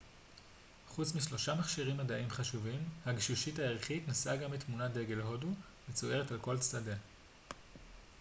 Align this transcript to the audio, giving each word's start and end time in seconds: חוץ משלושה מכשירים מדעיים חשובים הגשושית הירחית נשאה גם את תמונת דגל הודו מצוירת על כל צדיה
חוץ 0.87 1.15
משלושה 1.15 1.55
מכשירים 1.55 1.97
מדעיים 1.97 2.29
חשובים 2.29 2.79
הגשושית 3.05 3.59
הירחית 3.59 4.07
נשאה 4.07 4.35
גם 4.35 4.53
את 4.53 4.59
תמונת 4.59 4.91
דגל 4.93 5.19
הודו 5.19 5.47
מצוירת 5.89 6.31
על 6.31 6.37
כל 6.41 6.57
צדיה 6.59 6.95